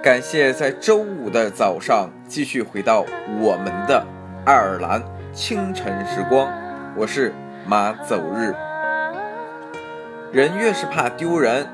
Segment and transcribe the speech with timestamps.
[0.00, 3.04] 感谢在周五的早上继续回到
[3.40, 4.06] 我们的
[4.44, 5.02] 爱尔兰
[5.32, 6.48] 清晨时光，
[6.96, 7.34] 我是
[7.66, 8.54] 马走日。
[10.30, 11.66] 人越是怕丢人，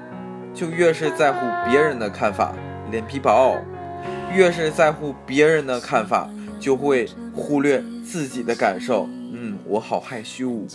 [0.54, 2.54] 就越是在乎别人的看法，
[2.90, 3.58] 脸皮薄；
[4.32, 6.26] 越是在乎别人的看法，
[6.58, 9.06] 就会忽略自己的感受。
[9.34, 10.66] 嗯，我好害羞。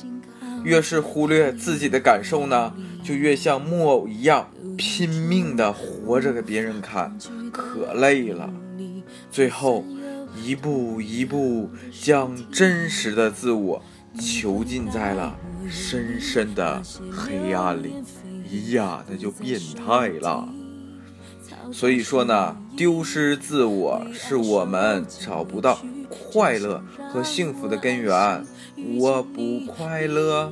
[0.64, 2.74] 越是忽略自己的感受呢，
[3.04, 7.18] 就越像木偶一样拼命的活着给别人看，
[7.52, 8.50] 可累了。
[9.32, 9.84] 最后，
[10.36, 13.82] 一步一步将真实的自我
[14.20, 15.38] 囚禁在了
[15.70, 17.94] 深深的黑暗里。
[18.50, 20.48] 咦呀，那就变态了。
[21.72, 25.80] 所以说呢，丢失自我是我们找不到
[26.10, 28.46] 快乐和幸福的根源。
[28.98, 30.52] 我不快乐，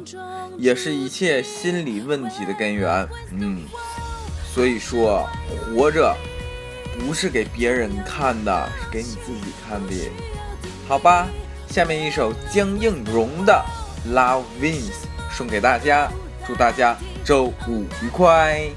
[0.57, 3.07] 也是一切心理问题的根源。
[3.31, 3.61] 嗯，
[4.53, 5.25] 所以说，
[5.75, 6.15] 活着
[6.99, 9.93] 不是给别人看的，是给你自己看的，
[10.87, 11.27] 好吧？
[11.69, 13.65] 下面一首江映蓉的
[14.13, 14.91] 《Love Wins》
[15.35, 16.09] 送给大家，
[16.45, 18.69] 祝大家周五愉快。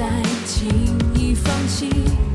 [0.00, 0.06] 再
[0.46, 0.66] 轻
[1.14, 2.29] 易放弃。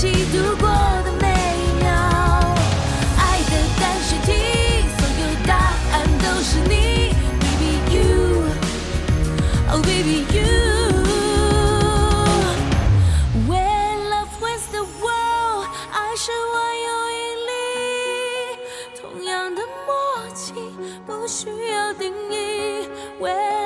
[0.00, 0.66] 一起度过
[1.04, 1.92] 的每一秒，
[3.18, 4.32] 爱的单选题，
[4.96, 5.52] 所有答
[5.92, 7.12] 案都是你。
[7.38, 8.48] Baby you,
[9.70, 10.48] oh baby you,
[13.46, 17.52] when love wins the world，爱是万有引力，
[19.02, 19.92] 同样的默
[20.34, 20.54] 契，
[21.06, 22.88] 不需要定义。
[23.20, 23.59] When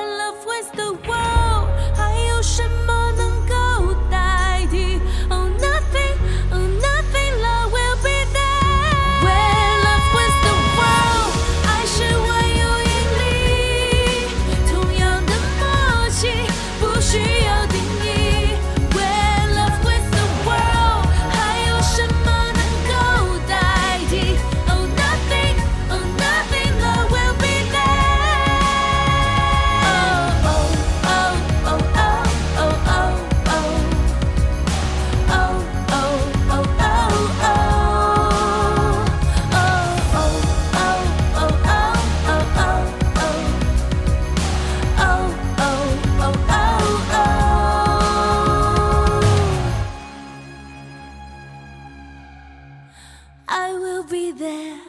[53.47, 54.79] I will be there.